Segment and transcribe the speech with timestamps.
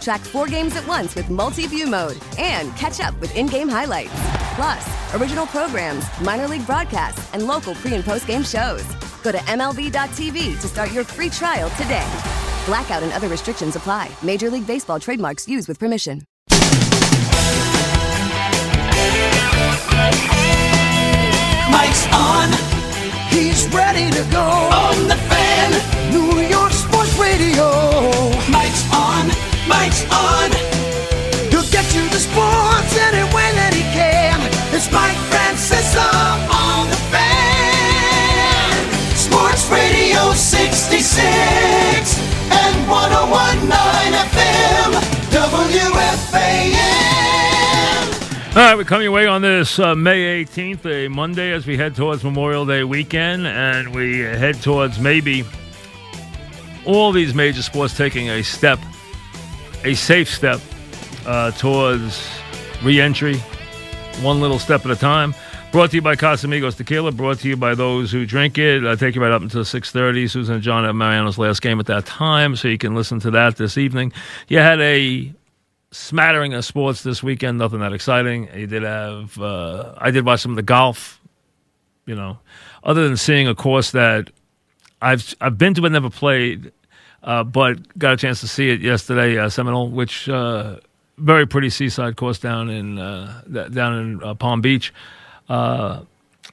[0.00, 3.68] Track four games at once with multi view mode and catch up with in game
[3.68, 4.12] highlights.
[4.54, 8.84] Plus, original programs, minor league broadcasts, and local pre and post game shows.
[9.22, 12.06] Go to MLB.tv to start your free trial today.
[12.66, 14.10] Blackout and other restrictions apply.
[14.22, 16.22] Major League Baseball trademarks used with permission.
[21.70, 22.50] Mike's on.
[23.30, 24.42] He's ready to go.
[24.42, 25.70] On the fan.
[26.12, 27.70] New York Sports Radio.
[28.50, 29.47] Mike's on.
[29.68, 30.50] Mike's on.
[31.52, 34.40] He'll get you the sports any way that he can.
[34.74, 36.08] It's Mike Francesa
[36.48, 38.80] on the fan.
[39.14, 41.12] Sports Radio 66
[42.48, 43.68] and 1019
[44.32, 44.90] FM.
[45.28, 46.78] WFAN.
[48.56, 51.76] All right, we're coming your way on this uh, May 18th, a Monday, as we
[51.76, 55.44] head towards Memorial Day weekend, and we head towards maybe
[56.84, 58.78] all these major sports taking a step,
[59.88, 60.60] a safe step
[61.24, 62.28] uh, towards
[62.82, 63.38] reentry,
[64.20, 65.34] one little step at a time.
[65.72, 67.10] Brought to you by Casamigos Tequila.
[67.10, 68.84] Brought to you by those who drink it.
[68.84, 70.28] I take you right up until six thirty.
[70.28, 73.30] Susan and John at Mariano's last game at that time, so you can listen to
[73.30, 74.12] that this evening.
[74.48, 75.32] You had a
[75.90, 77.56] smattering of sports this weekend.
[77.56, 78.46] Nothing that exciting.
[78.54, 79.38] You did have.
[79.40, 81.18] Uh, I did watch some of the golf.
[82.04, 82.38] You know,
[82.84, 84.28] other than seeing a course that
[85.00, 86.72] I've I've been to but never played,
[87.22, 90.76] uh, but got a chance to see it yesterday, uh, Seminole, which uh,
[91.16, 94.92] very pretty seaside course down in uh, down in uh, Palm Beach.
[95.48, 96.02] Uh,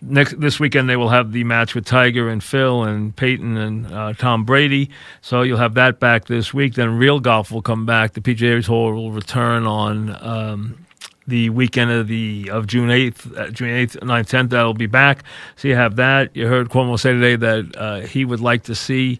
[0.01, 4.17] next this weekend they will have the match with Tiger and Phil and Peyton and
[4.17, 4.89] Tom Brady.
[5.21, 6.73] So you'll have that back this week.
[6.73, 8.13] Then real golf will come back.
[8.13, 10.17] The PGA Tour will return on.
[10.21, 10.85] Um,
[11.27, 15.23] the weekend of the of June eighth, June eighth, 9th, tenth, that'll be back.
[15.55, 16.35] So you have that.
[16.35, 19.19] You heard Cuomo say today that uh, he would like to see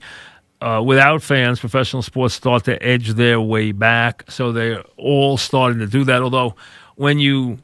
[0.66, 4.26] uh, without fans, professional sports start to edge their way back.
[4.30, 6.24] So they're all starting to do that.
[6.24, 6.56] Although
[6.96, 7.60] when you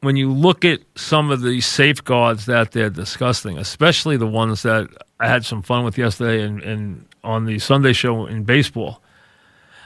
[0.00, 4.88] when you look at some of the safeguards that they're discussing, especially the ones that
[5.20, 9.02] I had some fun with yesterday and, and on the Sunday show in baseball,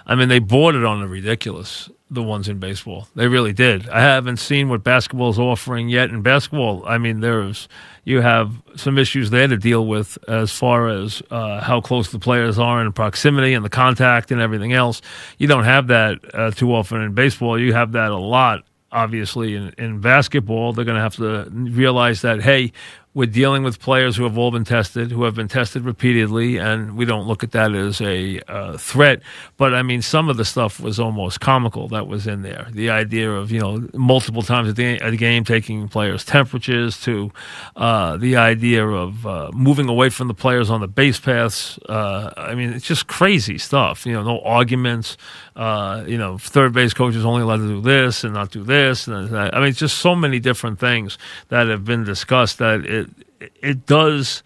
[0.06, 3.09] I mean, they bordered on the ridiculous, the ones in baseball.
[3.15, 3.88] They really did.
[3.88, 6.11] I haven't seen what basketball's offering yet.
[6.11, 7.69] In basketball, I mean, there's
[8.05, 12.19] you have some issues there to deal with as far as uh, how close the
[12.19, 15.03] players are in proximity and the contact and everything else.
[15.38, 17.59] You don't have that uh, too often in baseball.
[17.59, 22.22] You have that a lot obviously in, in basketball they're going to have to realize
[22.22, 22.72] that hey
[23.12, 26.97] we're dealing with players who have all been tested who have been tested repeatedly and
[26.97, 29.21] we don't look at that as a uh, threat
[29.56, 32.88] but i mean some of the stuff was almost comical that was in there the
[32.88, 37.32] idea of you know multiple times at the, at the game taking players temperatures to
[37.76, 42.32] uh, the idea of uh, moving away from the players on the base paths uh,
[42.37, 45.16] i mean it's just crazy stuff you know no arguments
[45.60, 49.06] uh, you know, third base coaches only allowed to do this and not do this.
[49.06, 49.37] And.
[49.37, 51.19] I mean, it's just so many different things
[51.49, 53.09] that have been discussed that it
[53.40, 54.42] it does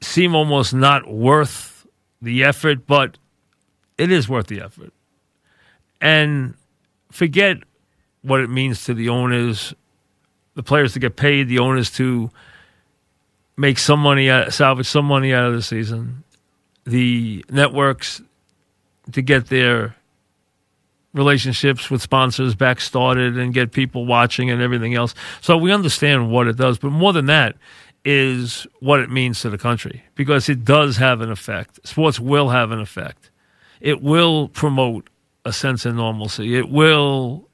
[0.00, 1.86] seem almost not worth
[2.22, 3.18] the effort, but
[3.98, 4.92] it is worth the effort.
[6.00, 6.54] And
[7.10, 7.58] forget
[8.22, 9.74] what it means to the owners,
[10.54, 12.30] the players to get paid, the owners to
[13.56, 16.24] make some money, out, salvage some money out of the season,
[16.84, 18.22] the networks
[19.12, 19.96] to get their
[21.12, 25.14] relationships with sponsors back started and get people watching and everything else.
[25.40, 27.56] So we understand what it does, but more than that
[28.04, 31.86] is what it means to the country because it does have an effect.
[31.86, 33.30] Sports will have an effect.
[33.80, 35.10] It will promote
[35.44, 36.56] a sense of normalcy.
[36.56, 37.48] It will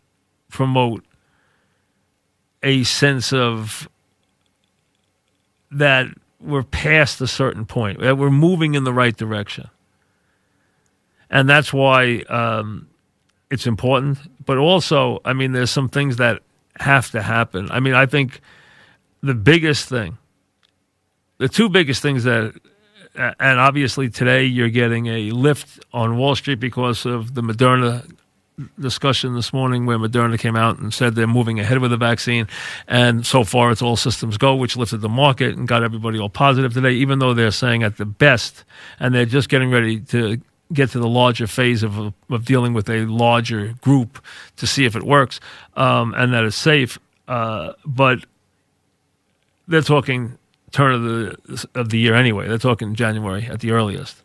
[0.50, 1.04] promote
[2.62, 3.88] a sense of
[5.70, 6.06] that
[6.40, 9.68] we're past a certain point, that we're moving in the right direction
[11.30, 12.88] and that's why um,
[13.50, 14.18] it's important.
[14.44, 16.42] But also, I mean, there's some things that
[16.78, 17.70] have to happen.
[17.70, 18.40] I mean, I think
[19.22, 20.18] the biggest thing,
[21.38, 22.54] the two biggest things that,
[23.16, 28.10] and obviously today you're getting a lift on Wall Street because of the Moderna
[28.78, 32.46] discussion this morning where Moderna came out and said they're moving ahead with the vaccine,
[32.88, 36.28] and so far it's all systems go, which lifted the market and got everybody all
[36.28, 36.92] positive today.
[36.92, 38.64] Even though they're saying at the best,
[38.98, 40.40] and they're just getting ready to
[40.72, 44.22] get to the larger phase of of dealing with a larger group
[44.56, 45.40] to see if it works
[45.74, 46.98] um, and that it's safe.
[47.28, 48.24] Uh, but
[49.68, 50.38] they're talking
[50.72, 52.48] turn of the of the year anyway.
[52.48, 54.22] They're talking January at the earliest.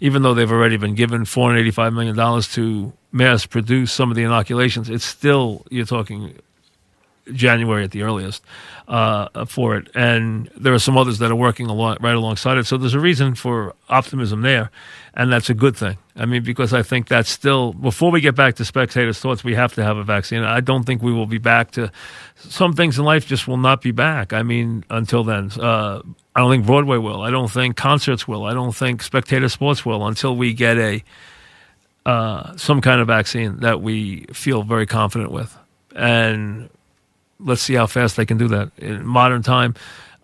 [0.00, 3.92] Even though they've already been given four hundred eighty five million dollars to mass produce
[3.92, 6.38] some of the inoculations, it's still you're talking
[7.32, 8.42] January at the earliest
[8.88, 9.88] uh, for it.
[9.94, 12.66] And there are some others that are working a lot right alongside it.
[12.66, 14.70] So there's a reason for optimism there,
[15.14, 15.98] and that's a good thing.
[16.16, 19.54] I mean, because I think that's still before we get back to spectators' thoughts, we
[19.54, 20.42] have to have a vaccine.
[20.42, 21.90] I don't think we will be back to
[22.36, 24.32] some things in life just will not be back.
[24.32, 25.50] I mean, until then.
[25.58, 26.02] Uh,
[26.34, 27.20] I don't think Broadway will.
[27.20, 28.44] I don't think concerts will.
[28.44, 31.04] I don't think spectator sports will until we get a
[32.04, 35.56] uh, some kind of vaccine that we feel very confident with.
[35.94, 36.68] And
[37.42, 38.70] let's see how fast they can do that.
[38.78, 39.74] In modern time,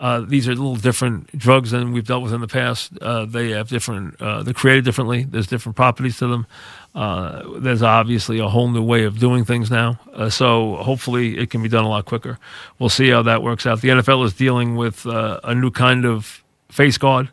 [0.00, 2.93] uh, these are a little different drugs than we've dealt with in the past.
[3.00, 5.25] Uh, they have different, uh, they're created differently.
[5.25, 6.47] There's different properties to them.
[6.94, 9.99] Uh, there's obviously a whole new way of doing things now.
[10.12, 12.38] Uh, so hopefully it can be done a lot quicker.
[12.79, 13.81] We'll see how that works out.
[13.81, 17.31] The NFL is dealing with uh, a new kind of face guard,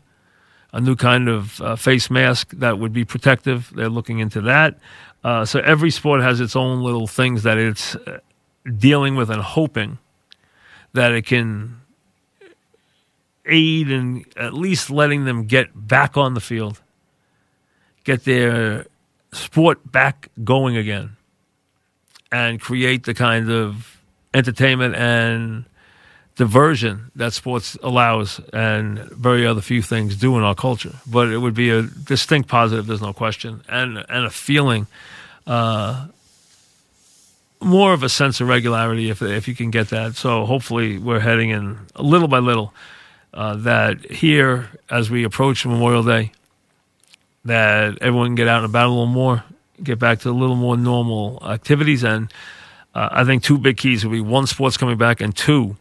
[0.72, 3.72] a new kind of face mask that would be protective.
[3.74, 4.78] They're looking into that.
[5.46, 7.96] so every sport has its own little things that it's
[8.78, 9.98] dealing with and hoping
[10.92, 11.80] that it can
[13.44, 16.80] aid in at least letting them get back on the field,
[18.04, 18.86] get their
[19.32, 21.16] sport back going again,
[22.32, 24.00] and create the kind of
[24.34, 25.64] entertainment and
[26.36, 30.92] diversion that sports allows and very other few things do in our culture.
[31.06, 34.86] But it would be a distinct positive, there's no question, and and a feeling
[35.46, 36.08] uh,
[37.66, 40.14] more of a sense of regularity if if you can get that.
[40.14, 42.72] So hopefully we're heading in little by little
[43.34, 46.32] uh, that here as we approach Memorial Day,
[47.44, 49.44] that everyone can get out and about a little more,
[49.82, 52.32] get back to a little more normal activities, and
[52.94, 55.76] uh, I think two big keys will be one, sports coming back, and two,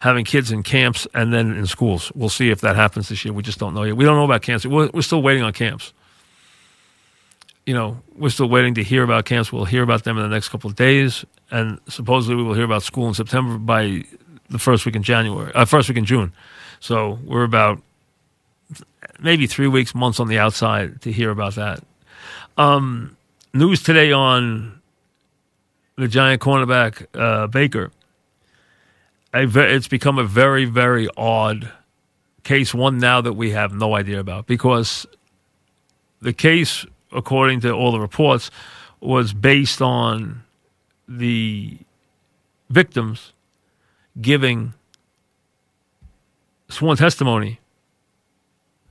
[0.00, 2.12] having kids in camps and then in schools.
[2.14, 3.34] We'll see if that happens this year.
[3.34, 3.96] We just don't know yet.
[3.96, 4.64] We don't know about camps.
[4.64, 5.92] We're, we're still waiting on camps
[7.66, 9.52] you know, we're still waiting to hear about camps.
[9.52, 12.64] We'll hear about them in the next couple of days, and supposedly we will hear
[12.64, 14.04] about school in September by
[14.48, 16.32] the first week in January, uh, first week in June.
[16.78, 17.82] So we're about
[19.18, 21.82] maybe three weeks, months on the outside to hear about that.
[22.56, 23.16] Um,
[23.52, 24.80] news today on
[25.96, 27.90] the giant cornerback uh, Baker.
[29.34, 31.70] It's become a very, very odd
[32.44, 32.72] case.
[32.72, 35.04] One now that we have no idea about because
[36.22, 38.50] the case according to all the reports,
[39.00, 40.42] was based on
[41.08, 41.78] the
[42.70, 43.32] victims
[44.20, 44.74] giving
[46.68, 47.60] sworn testimony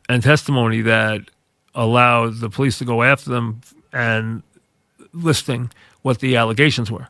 [0.07, 1.21] and testimony that
[1.73, 4.44] allowed the police to go after them and
[5.13, 5.71] listing
[6.03, 7.07] what the allegations were.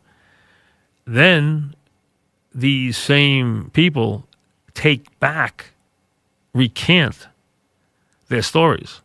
[1.05, 1.75] Then
[2.53, 4.27] these same people
[4.73, 5.71] take back,
[6.53, 7.27] recant
[8.29, 9.01] their stories.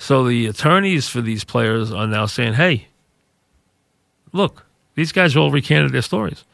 [0.00, 2.88] So the attorneys for these players are now saying, hey,
[4.32, 4.64] look,
[4.94, 6.46] these guys all recanted their stories.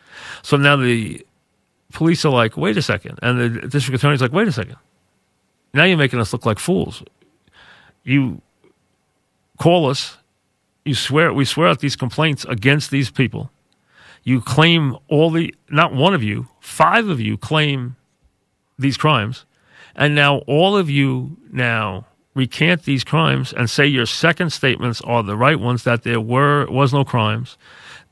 [0.43, 1.25] So now the
[1.93, 3.21] police are like, wait a second.
[3.23, 4.75] And the district attorney's like, wait a second.
[5.73, 7.05] Now you're making us look like fools.
[8.03, 8.43] You
[9.59, 10.17] call us,
[10.85, 13.53] you swear, we swear out these complaints against these people.
[14.25, 17.95] You claim all the, not one of you, five of you claim
[18.77, 19.45] these crimes.
[19.95, 25.23] And now all of you now recant these crimes and say your second statements are
[25.23, 27.57] the right ones that there were was no crimes,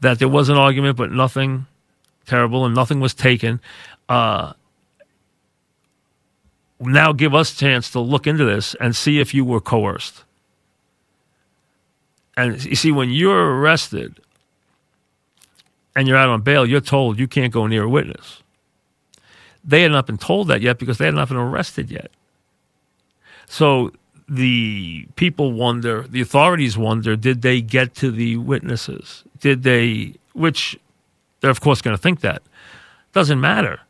[0.00, 1.66] that there was an argument but nothing
[2.26, 3.60] terrible and nothing was taken.
[4.08, 4.54] Uh,
[6.80, 10.24] now give us a chance to look into this and see if you were coerced.
[12.36, 14.18] And you see, when you're arrested
[15.94, 18.42] and you're out on bail, you're told you can't go near a witness.
[19.62, 22.10] They had not been told that yet because they had not been arrested yet.
[23.46, 23.92] So
[24.28, 29.24] the people wonder, the authorities wonder, did they get to the witnesses?
[29.40, 30.78] Did they, which
[31.44, 32.42] they're of course going to think that.
[33.12, 33.80] Doesn't matter.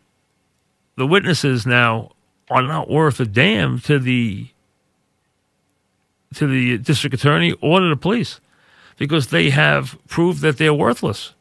[0.97, 2.11] The witnesses now
[2.51, 4.49] are not worth a damn to the
[6.35, 8.41] to the district attorney or to the police
[8.99, 11.33] because they have proved that they're worthless.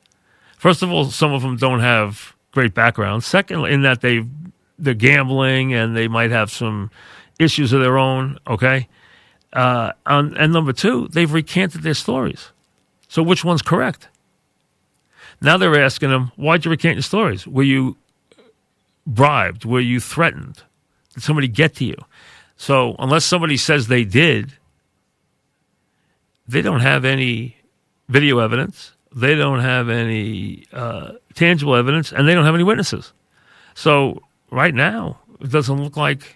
[0.58, 3.26] First of all, some of them don't have great backgrounds.
[3.26, 4.24] Second, in that they
[4.78, 6.92] they're gambling and they might have some
[7.40, 8.88] issues of their own, okay?
[9.52, 12.52] Uh, and, and number two, they've recanted their stories.
[13.08, 14.08] So which one's correct?
[15.42, 17.46] Now they're asking them, why'd you recant your stories?
[17.46, 17.98] Were you
[19.06, 19.66] bribed?
[19.66, 20.64] Were you threatened?
[21.14, 21.98] Did somebody get to you?
[22.56, 24.54] So unless somebody says they did,
[26.48, 27.58] they don't have any
[28.10, 28.94] video evidence.
[29.16, 33.14] They don't have any uh, tangible evidence, and they don't have any witnesses.
[33.76, 36.36] So right now, it doesn't look like,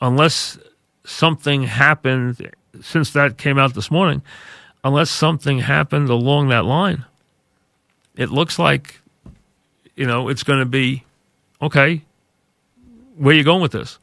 [0.00, 0.58] unless
[1.04, 2.50] something happened
[2.82, 4.22] since that came out this morning,
[4.84, 7.04] unless something happened along that line,
[8.16, 9.00] it looks like,
[9.96, 11.04] you know, it's going to be
[11.60, 12.02] okay.
[13.16, 13.98] Where are you going with this?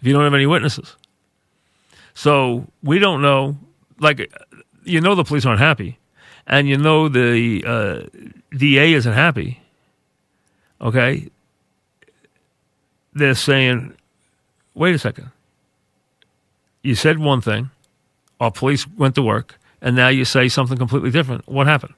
[0.00, 0.96] If you don't have any witnesses,
[2.14, 3.56] so we don't know.
[3.98, 4.32] Like,
[4.84, 5.98] you know, the police aren't happy,
[6.46, 8.02] and you know the uh,
[8.56, 9.60] DA isn't happy.
[10.80, 11.28] Okay,
[13.14, 13.94] they're saying,
[14.74, 15.30] wait a second.
[16.86, 17.70] You said one thing,
[18.38, 21.48] our police went to work, and now you say something completely different.
[21.48, 21.94] What happened?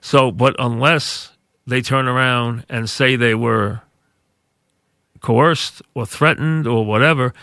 [0.00, 1.32] So, but unless
[1.66, 3.82] they turn around and say they were
[5.20, 7.34] coerced or threatened or whatever,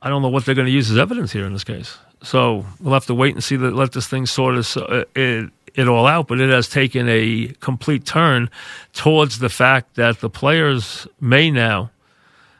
[0.00, 1.98] I don't know what they're going to use as evidence here in this case.
[2.22, 5.50] So we'll have to wait and see that let this thing sort of uh, it,
[5.74, 6.28] it all out.
[6.28, 8.50] But it has taken a complete turn
[8.92, 11.90] towards the fact that the players may now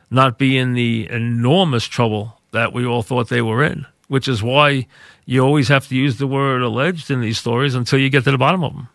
[0.09, 4.41] not be in the enormous trouble that we all thought they were in, which is
[4.41, 4.87] why
[5.25, 8.31] you always have to use the word alleged in these stories until you get to
[8.31, 8.87] the bottom of them,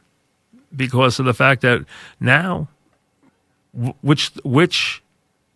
[0.75, 1.85] because of the fact that
[2.19, 2.69] now,
[4.01, 5.03] which which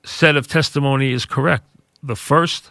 [0.04, 1.64] set of testimony is correct?
[2.02, 2.70] The first,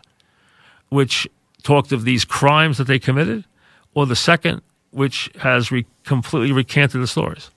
[0.89, 1.27] which
[1.63, 3.45] talked of these crimes that they committed,
[3.93, 4.61] or the second,
[4.91, 7.49] which has re- completely recanted the stories?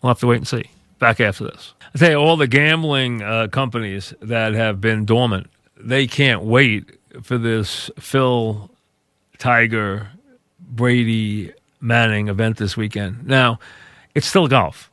[0.00, 0.64] We'll have to wait and see.
[1.04, 1.74] Back after this.
[1.94, 6.98] I tell you, all the gambling uh, companies that have been dormant, they can't wait
[7.22, 8.70] for this Phil
[9.36, 10.08] Tiger
[10.58, 13.26] Brady Manning event this weekend.
[13.26, 13.58] Now,
[14.14, 14.90] it's still golf,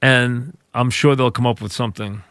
[0.00, 2.22] and I'm sure they'll come up with something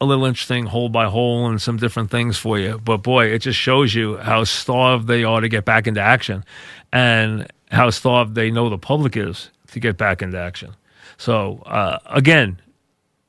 [0.00, 2.80] a little interesting hole by hole and some different things for you.
[2.82, 6.42] But boy, it just shows you how starved they are to get back into action
[6.90, 10.74] and how starved they know the public is to get back into action.
[11.16, 12.60] So, uh, again,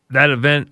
[0.10, 0.70] that event,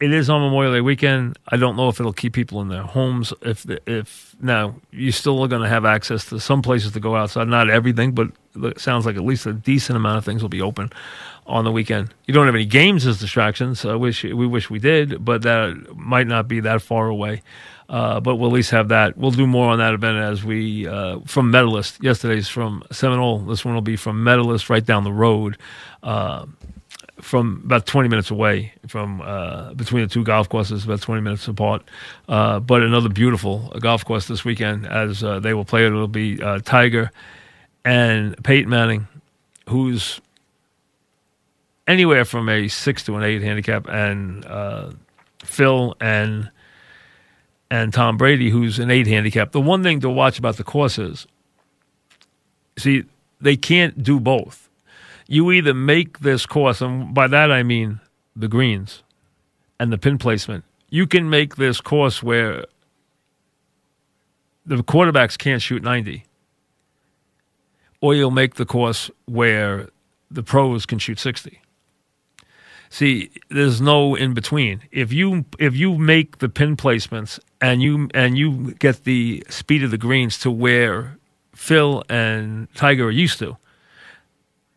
[0.00, 1.38] it is on Memorial Day weekend.
[1.48, 3.32] I don't know if it'll keep people in their homes.
[3.42, 7.16] If, if now you still are going to have access to some places to go
[7.16, 10.48] outside, not everything, but it sounds like at least a decent amount of things will
[10.48, 10.92] be open
[11.46, 12.14] on the weekend.
[12.26, 13.84] You don't have any games as distractions.
[13.84, 17.42] I wish we wish we did, but that might not be that far away.
[17.88, 19.16] Uh, but we'll at least have that.
[19.16, 22.02] We'll do more on that event as we uh, from Medalist.
[22.02, 23.38] Yesterday's from Seminole.
[23.38, 25.56] This one will be from Medalist, right down the road,
[26.02, 26.44] uh,
[27.18, 31.48] from about 20 minutes away from uh, between the two golf courses, about 20 minutes
[31.48, 31.82] apart.
[32.28, 35.86] Uh, but another beautiful golf course this weekend as uh, they will play it.
[35.86, 37.10] It'll be Tiger
[37.86, 39.08] and Peyton Manning,
[39.66, 40.20] who's
[41.86, 44.44] anywhere from a six to an eight handicap, and
[45.42, 46.50] Phil and
[47.70, 49.52] and Tom Brady, who's an eight handicap.
[49.52, 51.26] The one thing to watch about the course is,
[52.78, 53.04] see,
[53.40, 54.68] they can't do both.
[55.26, 58.00] You either make this course, and by that I mean
[58.34, 59.02] the greens
[59.78, 60.64] and the pin placement.
[60.88, 62.64] You can make this course where
[64.64, 66.24] the quarterbacks can't shoot 90.
[68.00, 69.88] Or you'll make the course where
[70.30, 71.60] the pros can shoot 60.
[72.90, 74.82] See, there's no in between.
[74.90, 79.82] If you if you make the pin placements and you and you get the speed
[79.82, 81.18] of the greens to where
[81.54, 83.56] Phil and Tiger are used to,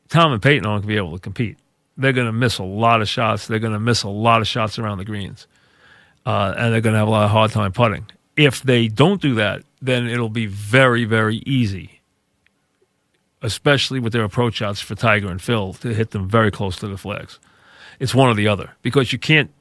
[0.09, 1.57] Tom and Peyton aren't going to be able to compete.
[1.97, 3.47] They're going to miss a lot of shots.
[3.47, 5.47] They're going to miss a lot of shots around the greens,
[6.25, 8.07] uh, and they're going to have a lot of hard time putting.
[8.35, 12.01] If they don't do that, then it'll be very very easy,
[13.41, 16.87] especially with their approach shots for Tiger and Phil to hit them very close to
[16.87, 17.39] the flags.
[17.99, 19.51] It's one or the other because you can't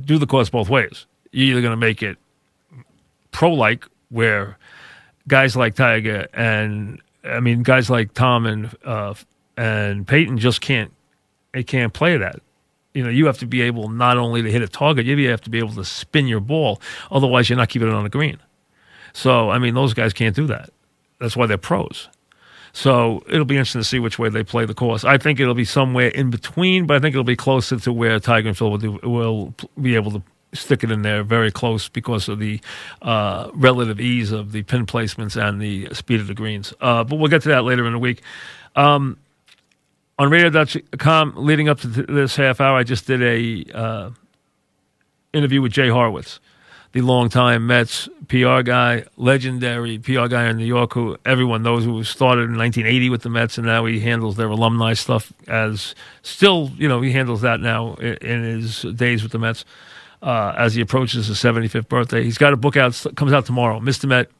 [0.00, 1.04] do the course both ways.
[1.32, 2.16] You're either going to make it
[3.30, 4.58] pro like, where
[5.26, 9.14] guys like Tiger and I mean guys like Tom and uh,
[9.56, 10.92] and Peyton just can't
[11.52, 12.40] they can't play that.
[12.94, 15.42] You know, you have to be able not only to hit a target, you have
[15.42, 16.80] to be able to spin your ball.
[17.10, 18.38] Otherwise, you're not keeping it on the green.
[19.12, 20.70] So, I mean, those guys can't do that.
[21.20, 22.08] That's why they're pros.
[22.72, 25.04] So it'll be interesting to see which way they play the course.
[25.04, 28.20] I think it'll be somewhere in between, but I think it'll be closer to where
[28.20, 31.88] Tiger and Phil will, do, will be able to stick it in there very close
[31.88, 32.60] because of the
[33.02, 36.72] uh, relative ease of the pin placements and the speed of the greens.
[36.80, 38.22] Uh, but we'll get to that later in the week.
[38.76, 39.18] Um,
[40.18, 44.10] on radio.com, leading up to this half hour, I just did a uh,
[45.32, 46.40] interview with Jay Horwitz,
[46.92, 52.02] the longtime Mets PR guy, legendary PR guy in New York, who everyone knows who
[52.02, 56.72] started in 1980 with the Mets, and now he handles their alumni stuff as still,
[56.76, 59.64] you know, he handles that now in his days with the Mets
[60.22, 62.22] uh, as he approaches his 75th birthday.
[62.22, 64.06] He's got a book out, comes out tomorrow, Mr.
[64.06, 64.30] Met.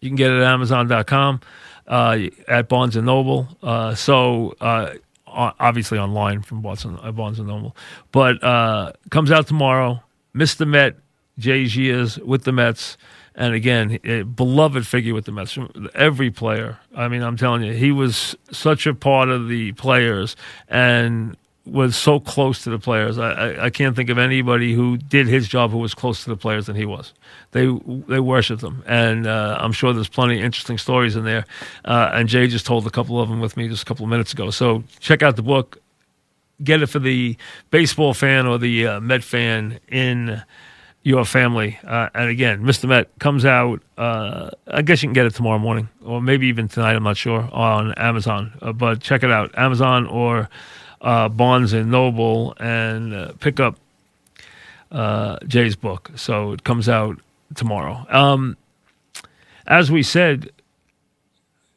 [0.00, 1.40] You can get it at Amazon.com,
[1.86, 3.48] uh, at Barnes and Noble.
[3.62, 4.94] Uh, so uh,
[5.26, 7.74] obviously online from Barnes and, uh, Barnes and Noble,
[8.12, 10.02] but uh, comes out tomorrow.
[10.34, 10.66] Mr.
[10.66, 10.96] Met
[11.38, 12.96] Jay Giers with the Mets.
[13.36, 15.58] And again, a beloved figure with the Mets.
[15.94, 16.78] Every player.
[16.94, 20.36] I mean, I'm telling you, he was such a part of the players
[20.68, 23.18] and was so close to the players.
[23.18, 26.30] I, I, I can't think of anybody who did his job who was close to
[26.30, 27.14] the players than he was.
[27.52, 27.66] They
[28.08, 31.46] they worshipped them, and uh, I'm sure there's plenty of interesting stories in there.
[31.84, 34.10] Uh, and Jay just told a couple of them with me just a couple of
[34.10, 34.50] minutes ago.
[34.50, 35.78] So check out the book.
[36.62, 37.36] Get it for the
[37.70, 40.42] baseball fan or the uh, Met fan in
[41.02, 41.78] your family.
[41.84, 42.88] Uh, and again, Mr.
[42.88, 43.82] Met comes out.
[43.98, 46.94] Uh, I guess you can get it tomorrow morning, or maybe even tonight.
[46.94, 50.48] I'm not sure on Amazon, uh, but check it out, Amazon or
[51.04, 53.76] uh, Barnes and Noble, and uh, pick up
[54.90, 56.10] uh, Jay's book.
[56.16, 57.20] So it comes out
[57.54, 58.06] tomorrow.
[58.08, 58.56] Um,
[59.66, 60.50] as we said,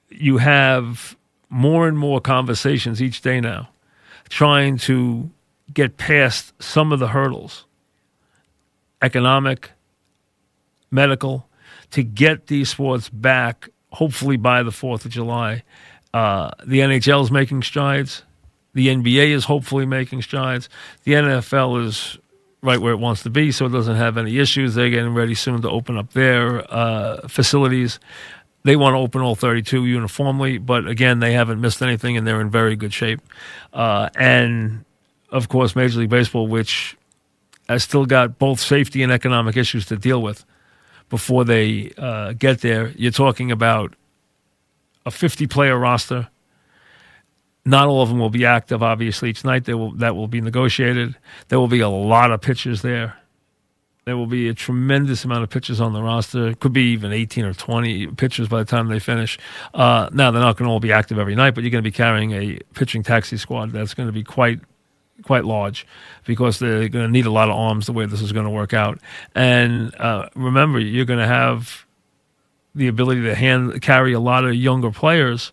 [0.09, 1.15] you have
[1.49, 3.69] more and more conversations each day now,
[4.29, 5.29] trying to
[5.73, 7.65] get past some of the hurdles
[9.01, 9.71] economic,
[10.89, 11.47] medical,
[11.91, 15.63] to get these sports back, hopefully by the 4th of July.
[16.15, 18.23] Uh, the NHL is making strides.
[18.77, 20.69] The NBA is hopefully making strides.
[21.03, 22.19] The NFL is
[22.61, 24.75] right where it wants to be, so it doesn't have any issues.
[24.75, 27.99] They're getting ready soon to open up their uh, facilities.
[28.65, 32.39] They want to open all 32 uniformly, but again, they haven't missed anything and they're
[32.39, 33.19] in very good shape.
[33.73, 34.85] Uh, and
[35.31, 36.95] of course, Major League Baseball, which
[37.67, 40.45] has still got both safety and economic issues to deal with
[41.09, 42.89] before they uh, get there.
[42.89, 43.95] You're talking about
[45.03, 46.29] a 50 player roster.
[47.67, 49.65] Not all of them will be active, obviously, tonight.
[49.65, 51.17] They will, that will be negotiated.
[51.49, 53.17] There will be a lot of pitchers there.
[54.05, 56.47] There will be a tremendous amount of pitchers on the roster.
[56.47, 59.37] It could be even 18 or 20 pitchers by the time they finish.
[59.73, 61.87] Uh, now, they're not going to all be active every night, but you're going to
[61.87, 64.61] be carrying a pitching taxi squad that's going to be quite
[65.23, 65.85] quite large
[66.23, 68.49] because they're going to need a lot of arms the way this is going to
[68.49, 68.97] work out.
[69.35, 71.85] And uh, remember, you're going to have
[72.75, 75.51] the ability to hand carry a lot of younger players,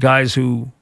[0.00, 0.72] guys who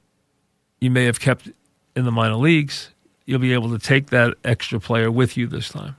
[0.79, 1.49] you may have kept
[1.95, 2.89] in the minor leagues.
[3.25, 5.95] You'll be able to take that extra player with you this time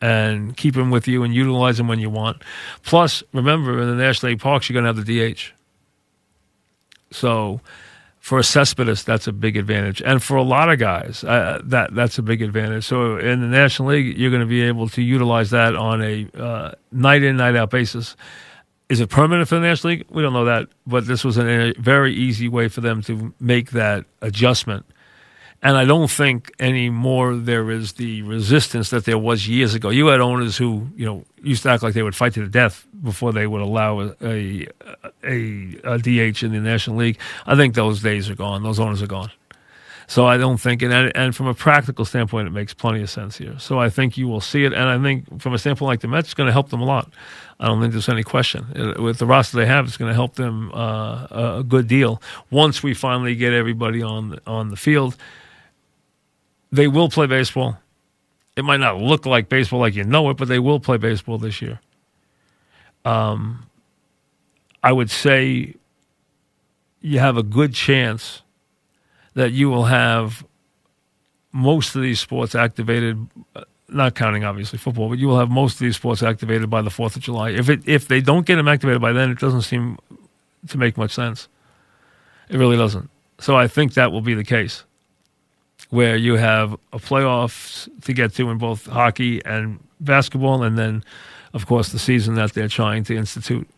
[0.00, 2.42] and keep him with you and utilize him when you want.
[2.82, 5.52] Plus, remember, in the National League parks, you're going to have the DH.
[7.10, 7.60] So
[8.20, 11.94] for a Cespedes, that's a big advantage, and for a lot of guys, uh, that
[11.94, 12.84] that's a big advantage.
[12.84, 16.28] So in the National League, you're going to be able to utilize that on a
[16.38, 18.16] uh, night in, night out basis.
[18.90, 20.06] Is it permanent for the National League?
[20.10, 23.70] We don't know that, but this was a very easy way for them to make
[23.70, 24.84] that adjustment
[25.62, 29.90] and I don't think anymore there is the resistance that there was years ago.
[29.90, 32.48] You had owners who, you know, used to act like they would fight to the
[32.48, 34.66] death before they would allow a, a,
[35.22, 37.18] a, a DH in the National League.
[37.46, 38.62] I think those days are gone.
[38.62, 39.30] Those owners are gone.
[40.06, 43.36] So I don't think, and, and from a practical standpoint, it makes plenty of sense
[43.36, 43.58] here.
[43.58, 46.08] So I think you will see it, and I think from a standpoint like the
[46.08, 47.12] Mets, it's going to help them a lot.
[47.60, 48.66] I don't think there's any question.
[48.74, 52.20] Uh, with the roster they have, it's going to help them uh, a good deal
[52.50, 55.16] once we finally get everybody on on the field
[56.72, 57.78] they will play baseball.
[58.56, 61.38] It might not look like baseball like you know it, but they will play baseball
[61.38, 61.80] this year.
[63.04, 63.66] Um,
[64.82, 65.74] I would say
[67.00, 68.42] you have a good chance
[69.34, 70.44] that you will have
[71.52, 75.74] most of these sports activated, uh, not counting obviously football, but you will have most
[75.74, 77.50] of these sports activated by the 4th of July.
[77.50, 79.98] If, it, if they don't get them activated by then, it doesn't seem
[80.68, 81.48] to make much sense.
[82.48, 83.10] It really doesn't.
[83.38, 84.84] So I think that will be the case
[85.88, 91.04] where you have a playoffs to get to in both hockey and basketball, and then,
[91.52, 93.68] of course, the season that they're trying to institute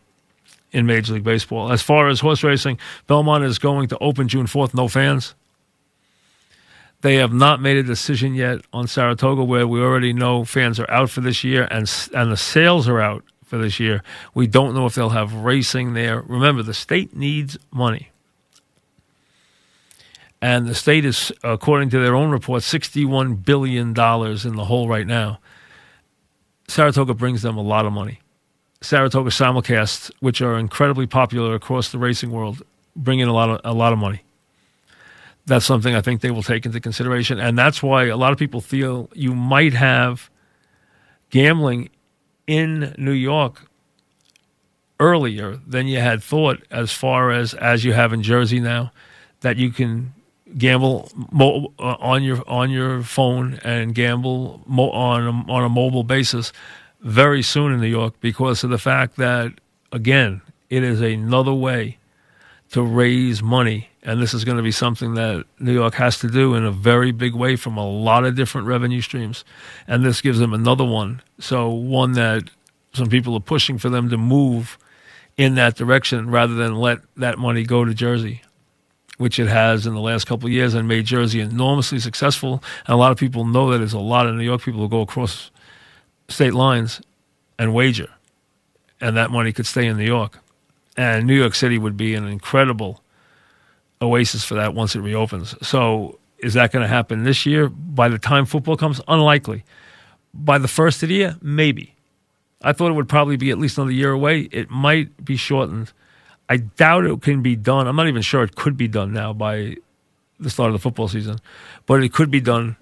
[0.71, 1.71] in Major League Baseball.
[1.71, 5.35] As far as horse racing, Belmont is going to open June 4th, no fans.
[7.03, 10.89] They have not made a decision yet on Saratoga, where we already know fans are
[10.89, 14.01] out for this year and, and the sales are out for this year.
[14.33, 16.21] We don't know if they'll have racing there.
[16.21, 18.09] Remember, the state needs money.
[20.41, 25.05] And the state is, according to their own report, $61 billion in the hole right
[25.05, 25.39] now.
[26.69, 28.21] Saratoga brings them a lot of money.
[28.79, 32.63] Saratoga simulcasts, which are incredibly popular across the racing world,
[32.95, 34.21] bring in a lot of, a lot of money.
[35.45, 37.39] That's something I think they will take into consideration.
[37.39, 40.29] And that's why a lot of people feel you might have
[41.29, 41.89] gambling
[42.47, 43.63] in New York
[44.99, 48.91] earlier than you had thought, as far as as you have in Jersey now,
[49.41, 50.13] that you can
[50.57, 55.69] gamble mo- uh, on your on your phone and gamble mo- on a, on a
[55.69, 56.53] mobile basis
[57.01, 59.51] very soon in New York because of the fact that
[59.91, 61.97] again it is another way
[62.71, 66.27] to raise money and this is going to be something that New York has to
[66.27, 69.43] do in a very big way from a lot of different revenue streams
[69.87, 72.49] and this gives them another one so one that
[72.93, 74.77] some people are pushing for them to move
[75.37, 78.41] in that direction rather than let that money go to Jersey
[79.17, 82.63] which it has in the last couple of years and made Jersey enormously successful.
[82.85, 84.89] And a lot of people know that there's a lot of New York people who
[84.89, 85.51] go across
[86.27, 87.01] state lines
[87.59, 88.09] and wager,
[88.99, 90.39] and that money could stay in New York.
[90.97, 93.01] And New York City would be an incredible
[94.03, 95.55] oasis for that once it reopens.
[95.65, 97.69] So, is that going to happen this year?
[97.69, 99.63] By the time football comes, unlikely.
[100.33, 101.95] By the first of the year, maybe.
[102.61, 104.41] I thought it would probably be at least another year away.
[104.51, 105.91] It might be shortened
[106.49, 107.87] I doubt it can be done.
[107.87, 109.77] I'm not even sure it could be done now by
[110.39, 111.39] the start of the football season,
[111.85, 112.75] but it could be done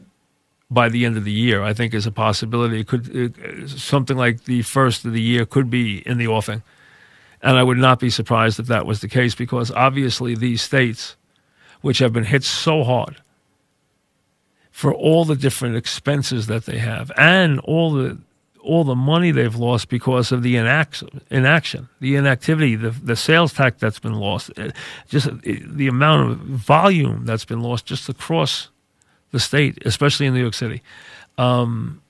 [0.70, 1.62] by the end of the year.
[1.62, 2.82] I think is a possibility.
[2.82, 6.64] It could it, something like the first of the year could be in the offing,
[7.44, 11.16] and I would not be surprised if that was the case because obviously these states,
[11.82, 13.22] which have been hit so hard
[14.72, 18.18] for all the different expenses that they have and all the
[18.64, 23.54] all the money they've lost because of the inaction, inaction the inactivity, the, the sales
[23.54, 24.70] tax that's been lost, uh,
[25.08, 28.70] just uh, the amount of volume that's been lost just across
[29.32, 30.84] the state, especially in New York City.
[31.40, 32.02] Um,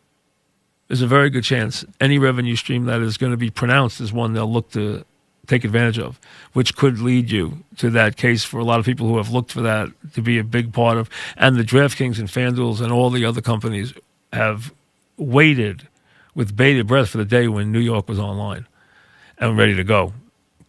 [0.89, 4.11] there's a very good chance any revenue stream that is going to be pronounced is
[4.11, 5.05] one they'll look to
[5.47, 6.19] take advantage of,
[6.53, 9.51] which could lead you to that case for a lot of people who have looked
[9.51, 11.09] for that to be a big part of.
[11.37, 13.93] And the DraftKings and FanDuel's and all the other companies
[14.31, 14.73] have
[15.17, 15.87] waited
[16.35, 18.67] with bated breath for the day when New York was online
[19.37, 20.13] and ready to go.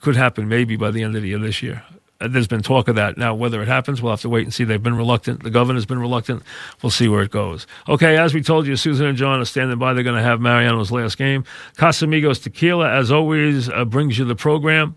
[0.01, 1.85] Could happen maybe by the end of the year this year.
[2.29, 3.17] There's been talk of that.
[3.17, 4.65] Now, whether it happens, we'll have to wait and see.
[4.65, 5.43] They've been reluctant.
[5.43, 6.43] The governor's been reluctant.
[6.83, 7.67] We'll see where it goes.
[7.89, 9.95] Okay, as we told you, Susan and John are standing by.
[9.95, 11.45] They're going to have Mariano's last game.
[11.77, 14.97] Casamigos Tequila, as always, uh, brings you the program.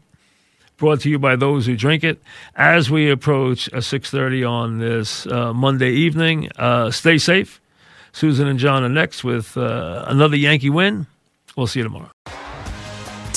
[0.78, 2.22] Brought to you by those who drink it.
[2.56, 7.62] As we approach uh, 6.30 on this uh, Monday evening, uh, stay safe
[8.16, 11.06] Susan and John are next with uh, another Yankee win.
[11.58, 12.15] We'll see you tomorrow.